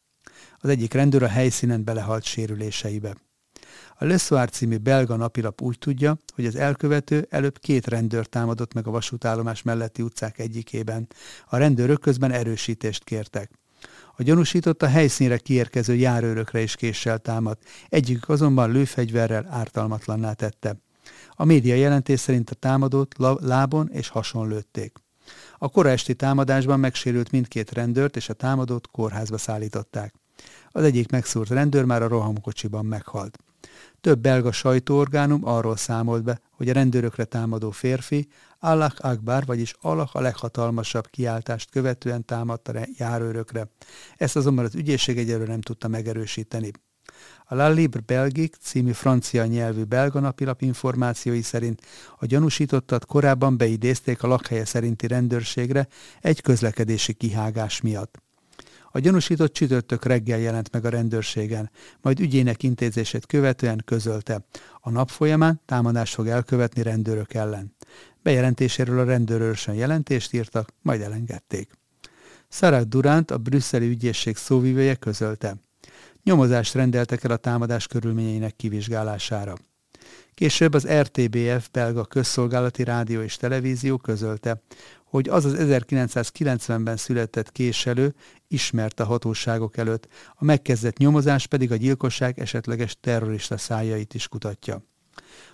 Az 0.59 0.69
egyik 0.69 0.93
rendőr 0.93 1.23
a 1.23 1.27
helyszínen 1.27 1.83
belehalt 1.83 2.23
sérüléseibe. 2.23 3.15
A 4.01 4.05
Le 4.05 4.17
Soir 4.17 4.49
című 4.49 4.77
belga 4.77 5.15
napilap 5.15 5.61
úgy 5.61 5.79
tudja, 5.79 6.17
hogy 6.35 6.45
az 6.45 6.55
elkövető 6.55 7.27
előbb 7.29 7.59
két 7.59 7.87
rendőr 7.87 8.25
támadott 8.25 8.73
meg 8.73 8.87
a 8.87 8.91
vasútállomás 8.91 9.61
melletti 9.61 10.01
utcák 10.01 10.39
egyikében. 10.39 11.07
A 11.49 11.57
rendőrök 11.57 11.99
közben 11.99 12.31
erősítést 12.31 13.03
kértek. 13.03 13.51
A 14.15 14.23
gyanúsított 14.23 14.81
a 14.81 14.87
helyszínre 14.87 15.37
kiérkező 15.37 15.95
járőrökre 15.95 16.61
is 16.61 16.75
késsel 16.75 17.17
támadt, 17.17 17.63
egyikük 17.89 18.29
azonban 18.29 18.71
lőfegyverrel 18.71 19.47
ártalmatlanná 19.49 20.33
tette. 20.33 20.75
A 21.31 21.45
média 21.45 21.75
jelentés 21.75 22.19
szerint 22.19 22.49
a 22.49 22.55
támadót 22.55 23.15
lábon 23.39 23.89
és 23.91 24.07
hason 24.07 24.47
lőtték. 24.47 24.97
A 25.57 25.69
kora 25.69 25.89
esti 25.89 26.13
támadásban 26.13 26.79
megsérült 26.79 27.31
mindkét 27.31 27.71
rendőrt, 27.71 28.15
és 28.15 28.29
a 28.29 28.33
támadót 28.33 28.87
kórházba 28.91 29.37
szállították. 29.37 30.13
Az 30.69 30.83
egyik 30.83 31.11
megszúrt 31.11 31.49
rendőr 31.49 31.83
már 31.83 32.01
a 32.01 32.07
rohamkocsiban 32.07 32.85
meghalt. 32.85 33.37
Több 34.01 34.19
belga 34.19 34.51
sajtóorgánum 34.51 35.45
arról 35.45 35.77
számolt 35.77 36.23
be, 36.23 36.41
hogy 36.51 36.69
a 36.69 36.73
rendőrökre 36.73 37.23
támadó 37.23 37.71
férfi 37.71 38.27
Allah 38.59 38.91
Akbar, 38.97 39.45
vagyis 39.45 39.75
Allah 39.81 40.09
a 40.15 40.21
leghatalmasabb 40.21 41.07
kiáltást 41.07 41.69
követően 41.69 42.25
támadt 42.25 42.67
a 42.67 42.79
járőrökre. 42.97 43.67
Ezt 44.17 44.35
azonban 44.35 44.65
az 44.65 44.75
ügyészség 44.75 45.17
egyelőre 45.17 45.51
nem 45.51 45.61
tudta 45.61 45.87
megerősíteni. 45.87 46.71
A 47.45 47.55
La 47.55 47.69
Libre 47.69 48.01
Belgique 48.05 48.57
című 48.61 48.91
francia 48.91 49.45
nyelvű 49.45 49.83
belga 49.83 50.19
napilap 50.19 50.61
információi 50.61 51.41
szerint 51.41 51.81
a 52.19 52.25
gyanúsítottat 52.25 53.05
korábban 53.05 53.57
beidézték 53.57 54.23
a 54.23 54.27
lakhelye 54.27 54.65
szerinti 54.65 55.07
rendőrségre 55.07 55.87
egy 56.21 56.41
közlekedési 56.41 57.13
kihágás 57.13 57.81
miatt. 57.81 58.21
A 58.91 58.99
gyanúsított 58.99 59.53
csütörtök 59.53 60.05
reggel 60.05 60.39
jelent 60.39 60.71
meg 60.71 60.85
a 60.85 60.89
rendőrségen, 60.89 61.71
majd 62.01 62.19
ügyének 62.19 62.63
intézését 62.63 63.25
követően 63.25 63.81
közölte. 63.85 64.45
A 64.79 64.89
nap 64.89 65.09
folyamán 65.09 65.61
támadást 65.65 66.13
fog 66.13 66.27
elkövetni 66.27 66.81
rendőrök 66.81 67.33
ellen. 67.33 67.75
Bejelentéséről 68.23 68.99
a 68.99 69.03
rendőrőrsön 69.03 69.75
jelentést 69.75 70.33
írtak, 70.33 70.73
majd 70.81 71.01
elengedték. 71.01 71.71
Sarah 72.49 72.81
Durant, 72.81 73.31
a 73.31 73.37
brüsszeli 73.37 73.87
ügyészség 73.87 74.35
szóvivője 74.35 74.95
közölte. 74.95 75.55
Nyomozást 76.23 76.73
rendeltek 76.73 77.23
el 77.23 77.31
a 77.31 77.37
támadás 77.37 77.87
körülményeinek 77.87 78.55
kivizsgálására. 78.55 79.55
Később 80.33 80.73
az 80.73 80.87
RTBF 80.87 81.69
belga 81.71 82.05
közszolgálati 82.05 82.83
rádió 82.83 83.21
és 83.21 83.35
televízió 83.35 83.97
közölte, 83.97 84.61
hogy 85.11 85.29
az 85.29 85.45
az 85.45 85.55
1990-ben 85.57 86.97
született 86.97 87.51
késelő 87.51 88.13
ismert 88.47 88.99
a 88.99 89.05
hatóságok 89.05 89.77
előtt, 89.77 90.07
a 90.35 90.45
megkezdett 90.45 90.97
nyomozás 90.97 91.47
pedig 91.47 91.71
a 91.71 91.75
gyilkosság 91.75 92.39
esetleges 92.39 92.97
terrorista 92.99 93.57
szájait 93.57 94.13
is 94.13 94.27
kutatja. 94.27 94.83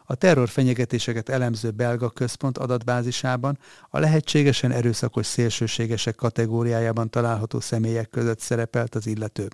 A 0.05 0.15
terrorfenyegetéseket 0.15 1.29
elemző 1.29 1.71
belga 1.71 2.09
központ 2.09 2.57
adatbázisában 2.57 3.59
a 3.89 3.99
lehetségesen 3.99 4.71
erőszakos 4.71 5.25
szélsőségesek 5.25 6.15
kategóriájában 6.15 7.09
található 7.09 7.59
személyek 7.59 8.09
között 8.09 8.39
szerepelt 8.39 8.95
az 8.95 9.07
illető. 9.07 9.47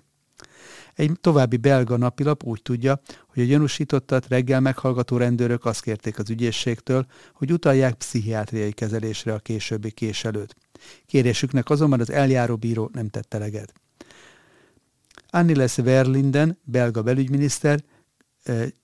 Egy 0.94 1.12
további 1.20 1.56
belga 1.56 1.96
napilap 1.96 2.44
úgy 2.44 2.62
tudja, 2.62 3.00
hogy 3.26 3.42
a 3.42 3.46
gyanúsítottat 3.46 4.28
reggel 4.28 4.60
meghallgató 4.60 5.16
rendőrök 5.16 5.64
azt 5.64 5.82
kérték 5.82 6.18
az 6.18 6.30
ügyészségtől, 6.30 7.06
hogy 7.32 7.52
utalják 7.52 7.94
pszichiátriai 7.94 8.72
kezelésre 8.72 9.32
a 9.32 9.38
későbbi 9.38 9.90
késelőt. 9.90 10.56
Kérésüknek 11.06 11.70
azonban 11.70 12.00
az 12.00 12.10
eljáró 12.10 12.56
bíró 12.56 12.90
nem 12.92 13.08
tette 13.08 13.36
eleget. 13.36 13.72
Anniles 15.30 15.76
Verlinden, 15.76 16.58
belga 16.64 17.02
belügyminiszter, 17.02 17.84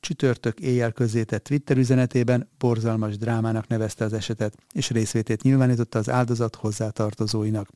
csütörtök 0.01 0.61
éjjel 0.61 0.93
közzétett 0.93 1.45
Twitter 1.45 1.77
üzenetében 1.77 2.49
borzalmas 2.59 3.17
drámának 3.17 3.67
nevezte 3.67 4.05
az 4.05 4.13
esetet, 4.13 4.55
és 4.73 4.91
részvétét 4.91 5.43
nyilvánította 5.43 5.99
az 5.99 6.11
áldozat 6.11 6.55
hozzátartozóinak. 6.57 7.69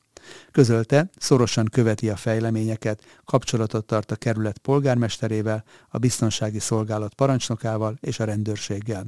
Közölte, 0.51 1.09
szorosan 1.17 1.65
követi 1.65 2.09
a 2.09 2.15
fejleményeket, 2.15 3.03
kapcsolatot 3.25 3.85
tart 3.85 4.11
a 4.11 4.15
kerület 4.15 4.57
polgármesterével, 4.57 5.63
a 5.89 5.97
biztonsági 5.97 6.59
szolgálat 6.59 7.13
parancsnokával 7.13 7.97
és 8.01 8.19
a 8.19 8.23
rendőrséggel. 8.23 9.05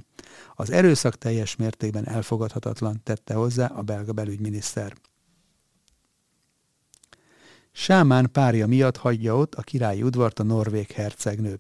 Az 0.55 0.71
erőszak 0.71 1.15
teljes 1.15 1.55
mértékben 1.55 2.07
elfogadhatatlan, 2.07 3.01
tette 3.03 3.33
hozzá 3.33 3.65
a 3.65 3.81
belga 3.81 4.11
belügyminiszter. 4.11 4.93
Sámán 7.71 8.29
párja 8.31 8.67
miatt 8.67 8.97
hagyja 8.97 9.37
ott 9.37 9.55
a 9.55 9.61
királyi 9.61 10.03
udvart 10.03 10.39
a 10.39 10.43
norvég 10.43 10.91
hercegnő. 10.91 11.55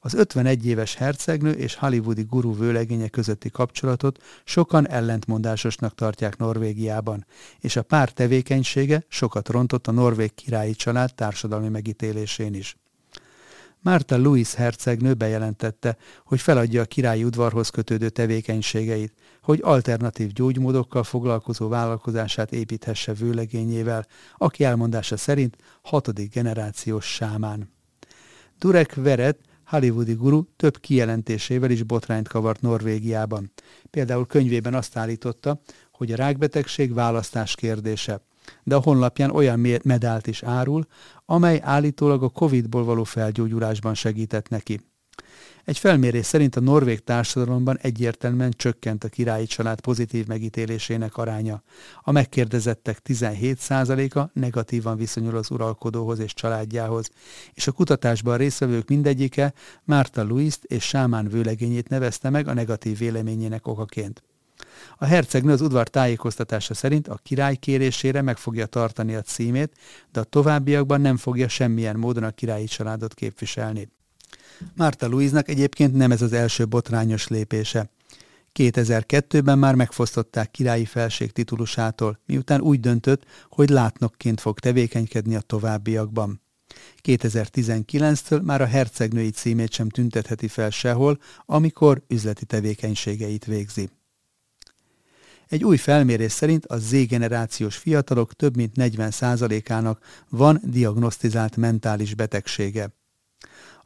Az 0.00 0.14
51 0.14 0.66
éves 0.66 0.94
hercegnő 0.94 1.50
és 1.50 1.74
hollywoodi 1.74 2.22
guru 2.22 2.56
vőlegénye 2.56 3.08
közötti 3.08 3.50
kapcsolatot 3.50 4.22
sokan 4.44 4.88
ellentmondásosnak 4.88 5.94
tartják 5.94 6.36
Norvégiában, 6.36 7.26
és 7.58 7.76
a 7.76 7.82
pár 7.82 8.10
tevékenysége 8.10 9.04
sokat 9.08 9.48
rontott 9.48 9.86
a 9.86 9.92
norvég 9.92 10.34
királyi 10.34 10.72
család 10.72 11.14
társadalmi 11.14 11.68
megítélésén 11.68 12.54
is. 12.54 12.76
Márta 13.80 14.16
Louis 14.16 14.54
hercegnő 14.54 15.14
bejelentette, 15.14 15.96
hogy 16.24 16.40
feladja 16.40 16.82
a 16.82 16.84
királyi 16.84 17.24
udvarhoz 17.24 17.68
kötődő 17.68 18.08
tevékenységeit, 18.08 19.12
hogy 19.42 19.60
alternatív 19.62 20.32
gyógymódokkal 20.32 21.02
foglalkozó 21.02 21.68
vállalkozását 21.68 22.52
építhesse 22.52 23.12
vőlegényével, 23.12 24.06
aki 24.36 24.64
elmondása 24.64 25.16
szerint 25.16 25.56
hatodik 25.82 26.32
generációs 26.32 27.06
sámán. 27.14 27.72
Durek 28.58 28.94
Veret, 28.94 29.38
hollywoodi 29.68 30.14
guru 30.14 30.42
több 30.56 30.78
kijelentésével 30.80 31.70
is 31.70 31.82
botrányt 31.82 32.28
kavart 32.28 32.60
Norvégiában. 32.60 33.52
Például 33.90 34.26
könyvében 34.26 34.74
azt 34.74 34.96
állította, 34.96 35.60
hogy 35.92 36.12
a 36.12 36.16
rákbetegség 36.16 36.94
választás 36.94 37.54
kérdése, 37.54 38.20
de 38.64 38.74
a 38.74 38.80
honlapján 38.80 39.30
olyan 39.30 39.78
medált 39.84 40.26
is 40.26 40.42
árul, 40.42 40.86
amely 41.26 41.60
állítólag 41.62 42.22
a 42.22 42.28
Covid-ból 42.28 42.84
való 42.84 43.04
felgyógyulásban 43.04 43.94
segített 43.94 44.48
neki. 44.48 44.80
Egy 45.68 45.78
felmérés 45.78 46.26
szerint 46.26 46.56
a 46.56 46.60
norvég 46.60 47.04
társadalomban 47.04 47.78
egyértelműen 47.78 48.52
csökkent 48.56 49.04
a 49.04 49.08
királyi 49.08 49.46
család 49.46 49.80
pozitív 49.80 50.26
megítélésének 50.26 51.16
aránya. 51.16 51.62
A 52.02 52.12
megkérdezettek 52.12 53.00
17%-a 53.08 54.30
negatívan 54.32 54.96
viszonyul 54.96 55.36
az 55.36 55.50
uralkodóhoz 55.50 56.18
és 56.18 56.34
családjához, 56.34 57.10
és 57.52 57.66
a 57.66 57.72
kutatásban 57.72 58.36
résztvevők 58.36 58.88
mindegyike 58.88 59.52
Márta 59.84 60.22
Louis-t 60.22 60.64
és 60.64 60.84
Sámán 60.84 61.28
vőlegényét 61.28 61.88
nevezte 61.88 62.30
meg 62.30 62.48
a 62.48 62.54
negatív 62.54 62.98
véleményének 62.98 63.66
okaként. 63.66 64.22
A 64.96 65.04
hercegnő 65.04 65.52
az 65.52 65.60
udvar 65.60 65.88
tájékoztatása 65.88 66.74
szerint 66.74 67.08
a 67.08 67.20
király 67.22 67.56
kérésére 67.56 68.22
meg 68.22 68.36
fogja 68.36 68.66
tartani 68.66 69.14
a 69.14 69.22
címét, 69.22 69.72
de 70.12 70.20
a 70.20 70.24
továbbiakban 70.24 71.00
nem 71.00 71.16
fogja 71.16 71.48
semmilyen 71.48 71.96
módon 71.96 72.24
a 72.24 72.30
királyi 72.30 72.66
családot 72.66 73.14
képviselni. 73.14 73.88
Márta 74.76 75.08
Louise-nak 75.08 75.48
egyébként 75.48 75.94
nem 75.94 76.10
ez 76.10 76.22
az 76.22 76.32
első 76.32 76.66
botrányos 76.66 77.28
lépése. 77.28 77.90
2002-ben 78.54 79.58
már 79.58 79.74
megfosztották 79.74 80.50
királyi 80.50 80.84
felség 80.84 81.32
titulusától, 81.32 82.20
miután 82.26 82.60
úgy 82.60 82.80
döntött, 82.80 83.24
hogy 83.48 83.68
látnokként 83.68 84.40
fog 84.40 84.58
tevékenykedni 84.58 85.34
a 85.34 85.40
továbbiakban. 85.40 86.40
2019-től 87.02 88.42
már 88.42 88.60
a 88.60 88.66
hercegnői 88.66 89.30
címét 89.30 89.72
sem 89.72 89.88
tüntetheti 89.88 90.48
fel 90.48 90.70
sehol, 90.70 91.18
amikor 91.46 92.02
üzleti 92.08 92.44
tevékenységeit 92.44 93.44
végzi. 93.44 93.88
Egy 95.48 95.64
új 95.64 95.76
felmérés 95.76 96.32
szerint 96.32 96.66
a 96.66 96.76
Z-generációs 96.76 97.76
fiatalok 97.76 98.32
több 98.32 98.56
mint 98.56 98.72
40%-ának 98.76 100.04
van 100.28 100.60
diagnosztizált 100.64 101.56
mentális 101.56 102.14
betegsége. 102.14 102.97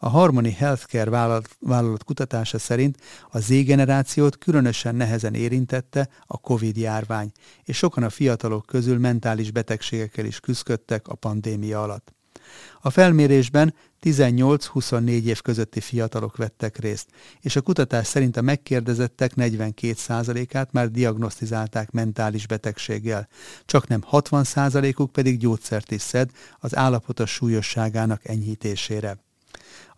A 0.05 0.09
Harmony 0.09 0.55
Healthcare 0.55 1.11
vállalat, 1.11 1.57
vállalat 1.61 2.05
kutatása 2.05 2.59
szerint 2.59 2.97
a 3.31 3.39
Z-generációt 3.39 4.39
különösen 4.39 4.95
nehezen 4.95 5.35
érintette 5.35 6.09
a 6.27 6.39
COVID-járvány, 6.39 7.33
és 7.65 7.77
sokan 7.77 8.03
a 8.03 8.11
fiatalok 8.11 8.67
közül 8.67 8.99
mentális 8.99 9.51
betegségekkel 9.51 10.25
is 10.25 10.41
küzdöttek 10.41 11.09
a 11.09 11.15
pandémia 11.15 11.83
alatt. 11.83 12.13
A 12.81 12.91
felmérésben 12.91 13.75
18-24 14.03 15.23
év 15.25 15.41
közötti 15.41 15.81
fiatalok 15.81 16.37
vettek 16.37 16.79
részt, 16.79 17.09
és 17.41 17.57
a 17.57 17.61
kutatás 17.61 18.07
szerint 18.07 18.37
a 18.37 18.43
megkérdezettek 18.43 19.33
42%-át 19.37 20.73
már 20.73 20.91
diagnosztizálták 20.91 21.91
mentális 21.91 22.47
betegséggel, 22.47 23.29
csak 23.65 23.87
nem 23.87 24.05
60%-uk 24.11 25.13
pedig 25.13 25.39
gyógyszert 25.39 25.91
is 25.91 26.03
szed 26.03 26.31
az 26.59 26.77
állapota 26.77 27.27
súlyosságának 27.27 28.29
enyhítésére. 28.29 29.19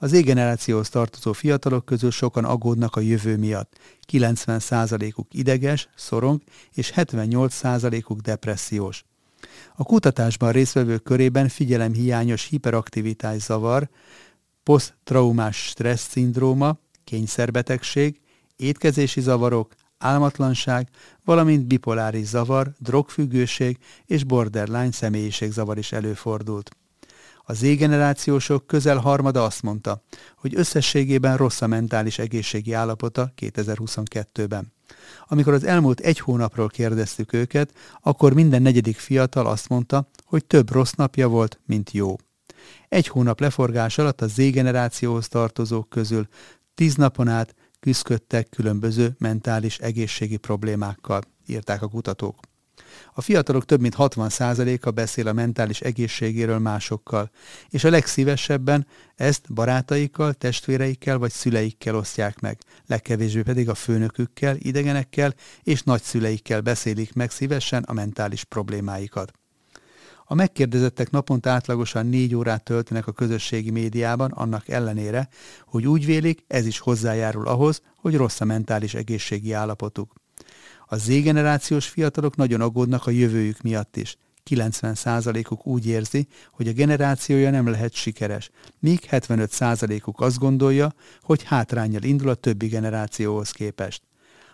Az 0.05 0.12
égenerációhoz 0.12 0.88
tartozó 0.88 1.33
fiatalok 1.33 1.85
közül 1.85 2.11
sokan 2.11 2.45
aggódnak 2.45 2.97
a 2.97 3.01
jövő 3.01 3.37
miatt. 3.37 3.79
90%-uk 4.12 5.35
ideges, 5.35 5.88
szorong, 5.97 6.43
és 6.73 6.93
78%-uk 6.97 8.21
depressziós. 8.21 9.05
A 9.75 9.85
kutatásban 9.85 10.53
résztvevők 10.53 11.03
körében 11.03 11.49
figyelemhiányos 11.49 12.45
hiperaktivitás 12.45 13.43
zavar, 13.43 13.88
poszttraumás 14.62 15.57
stressz 15.57 16.09
szindróma, 16.09 16.79
kényszerbetegség, 17.05 18.21
étkezési 18.57 19.21
zavarok, 19.21 19.75
álmatlanság, 19.99 20.88
valamint 21.25 21.67
bipoláris 21.67 22.27
zavar, 22.27 22.73
drogfüggőség 22.79 23.79
és 24.07 24.25
borderline 24.25 24.93
személyiségzavar 24.93 25.79
is 25.79 25.93
előfordult. 25.93 26.77
A 27.47 27.53
Z-generációsok 27.53 28.67
közel 28.67 28.97
harmada 28.97 29.45
azt 29.45 29.63
mondta, 29.63 30.03
hogy 30.37 30.55
összességében 30.55 31.37
rossz 31.37 31.61
a 31.61 31.67
mentális 31.67 32.19
egészségi 32.19 32.73
állapota 32.73 33.33
2022-ben. 33.41 34.73
Amikor 35.27 35.53
az 35.53 35.65
elmúlt 35.65 36.01
egy 36.01 36.19
hónapról 36.19 36.69
kérdeztük 36.69 37.33
őket, 37.33 37.73
akkor 38.01 38.33
minden 38.33 38.63
negyedik 38.63 38.97
fiatal 38.97 39.47
azt 39.47 39.69
mondta, 39.69 40.09
hogy 40.25 40.45
több 40.45 40.71
rossz 40.71 40.93
napja 40.93 41.29
volt, 41.29 41.61
mint 41.67 41.91
jó. 41.91 42.17
Egy 42.89 43.09
hónap 43.09 43.41
leforgás 43.41 43.99
alatt 43.99 44.21
a 44.21 44.27
Z-generációhoz 44.27 45.29
tartozók 45.29 45.89
közül 45.89 46.29
tíz 46.75 46.95
napon 46.95 47.29
át 47.29 47.55
küzdöttek 47.81 48.49
különböző 48.49 49.15
mentális 49.19 49.79
egészségi 49.79 50.37
problémákkal, 50.37 51.21
írták 51.47 51.83
a 51.83 51.89
kutatók. 51.89 52.54
A 53.15 53.21
fiatalok 53.21 53.65
több 53.65 53.81
mint 53.81 53.95
60%-a 53.99 54.91
beszél 54.91 55.29
a 55.29 55.33
mentális 55.33 55.81
egészségéről 55.81 56.59
másokkal, 56.59 57.31
és 57.69 57.85
a 57.85 57.91
legszívesebben 57.91 58.87
ezt 59.15 59.53
barátaikkal, 59.53 60.33
testvéreikkel 60.33 61.19
vagy 61.19 61.33
szüleikkel 61.33 61.97
osztják 61.97 62.41
meg, 62.41 62.59
legkevésbé 62.87 63.43
pedig 63.43 63.69
a 63.69 63.75
főnökükkel, 63.75 64.57
idegenekkel 64.59 65.35
és 65.63 65.83
nagyszüleikkel 65.83 66.61
beszélik 66.61 67.15
meg 67.15 67.31
szívesen 67.31 67.83
a 67.83 67.93
mentális 67.93 68.45
problémáikat. 68.45 69.33
A 70.27 70.35
megkérdezettek 70.35 71.11
naponta 71.11 71.51
átlagosan 71.51 72.07
négy 72.07 72.35
órát 72.35 72.65
töltenek 72.65 73.07
a 73.07 73.13
közösségi 73.13 73.71
médiában, 73.71 74.31
annak 74.31 74.69
ellenére, 74.69 75.29
hogy 75.67 75.87
úgy 75.87 76.07
vélik, 76.07 76.45
ez 76.47 76.67
is 76.67 76.79
hozzájárul 76.79 77.47
ahhoz, 77.47 77.83
hogy 77.97 78.17
rossz 78.17 78.41
a 78.41 78.45
mentális 78.45 78.95
egészségi 78.95 79.53
állapotuk. 79.53 80.24
A 80.95 80.99
Z-generációs 80.99 81.87
fiatalok 81.87 82.37
nagyon 82.37 82.61
aggódnak 82.61 83.07
a 83.07 83.11
jövőjük 83.11 83.61
miatt 83.63 83.97
is. 83.97 84.17
90%-uk 84.51 85.67
úgy 85.67 85.87
érzi, 85.87 86.27
hogy 86.53 86.69
a 86.69 86.73
generációja 86.73 87.51
nem 87.51 87.67
lehet 87.67 87.93
sikeres, 87.93 88.51
míg 88.79 89.01
75%-uk 89.11 90.21
azt 90.21 90.39
gondolja, 90.39 90.93
hogy 91.23 91.43
hátrányjal 91.43 92.03
indul 92.03 92.29
a 92.29 92.35
többi 92.35 92.67
generációhoz 92.67 93.51
képest. 93.51 94.03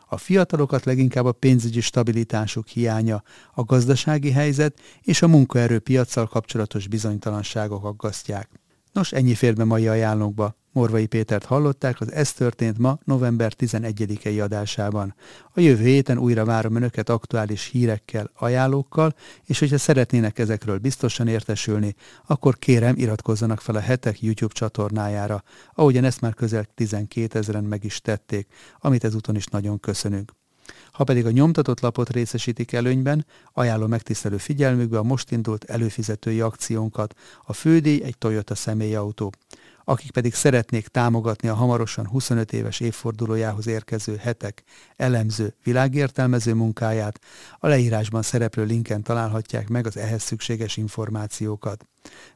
A 0.07 0.17
fiatalokat 0.17 0.85
leginkább 0.85 1.25
a 1.25 1.33
pénzügyi 1.33 1.81
stabilitásuk 1.81 2.69
hiánya, 2.69 3.23
a 3.55 3.63
gazdasági 3.63 4.31
helyzet 4.31 4.81
és 5.01 5.23
a 5.23 5.29
munkaerőpiacsal 5.29 6.27
kapcsolatos 6.27 6.89
bizonytalanságok 6.89 7.85
aggasztják. 7.85 8.49
Nos, 8.93 9.13
ennyi 9.13 9.35
fér 9.35 9.55
be 9.55 9.65
mai 9.65 9.89
ajánlókba. 9.89 10.57
Morvai 10.73 11.07
Pétert 11.07 11.45
hallották 11.45 12.01
az 12.01 12.13
Ez 12.13 12.33
történt 12.33 12.79
ma 12.79 12.99
november 13.05 13.53
11-i 13.59 14.43
adásában. 14.43 15.15
A 15.55 15.61
jövő 15.61 15.85
héten 15.85 16.19
újra 16.19 16.45
várom 16.45 16.75
Önöket 16.75 17.09
aktuális 17.09 17.65
hírekkel, 17.65 18.31
ajánlókkal, 18.35 19.15
és 19.45 19.59
hogyha 19.59 19.79
szeretnének 19.79 20.39
ezekről 20.39 20.79
biztosan 20.79 21.27
értesülni, 21.27 21.95
akkor 22.27 22.59
kérem 22.59 22.95
iratkozzanak 22.97 23.61
fel 23.61 23.75
a 23.75 23.81
hetek 23.81 24.23
YouTube 24.23 24.55
csatornájára, 24.55 25.43
ahogyan 25.75 26.05
ezt 26.05 26.21
már 26.21 26.35
közel 26.35 26.65
12 26.75 27.39
ezeren 27.39 27.65
meg 27.65 27.85
is 27.85 28.01
tették, 28.01 28.47
amit 28.79 29.05
ezúton 29.05 29.37
is 29.37 29.47
nagyon 29.47 29.81
köszönünk. 29.81 30.33
Ha 30.93 31.05
pedig 31.05 31.27
a 31.27 31.31
nyomtatott 31.31 31.81
lapot 31.81 32.11
részesítik 32.11 32.73
előnyben, 32.73 33.27
ajánlom 33.53 33.89
megtisztelő 33.89 34.37
figyelmükbe 34.37 34.99
a 34.99 35.03
most 35.03 35.31
indult 35.31 35.65
előfizetői 35.65 36.41
akciónkat, 36.41 37.15
a 37.43 37.53
fődíj 37.53 38.03
egy 38.03 38.19
Toyota 38.19 38.55
személyautó. 38.55 39.33
Akik 39.91 40.11
pedig 40.11 40.35
szeretnék 40.35 40.89
támogatni 40.89 41.49
a 41.49 41.55
hamarosan 41.55 42.07
25 42.07 42.53
éves 42.53 42.81
évfordulójához 42.81 43.67
érkező 43.67 44.17
hetek 44.17 44.63
elemző, 44.97 45.55
világértelmező 45.63 46.55
munkáját, 46.55 47.21
a 47.59 47.67
leírásban 47.67 48.23
szereplő 48.23 48.65
linken 48.65 49.03
találhatják 49.03 49.69
meg 49.69 49.87
az 49.87 49.97
ehhez 49.97 50.23
szükséges 50.23 50.77
információkat. 50.77 51.87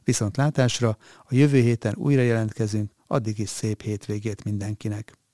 Viszont 0.03 0.37
látásra 0.37 0.97
a 1.23 1.35
jövő 1.35 1.59
héten 1.59 1.93
újra 1.97 2.21
jelentkezünk, 2.21 2.91
addig 3.07 3.39
is 3.39 3.49
szép 3.49 3.81
hétvégét 3.81 4.43
mindenkinek! 4.43 5.24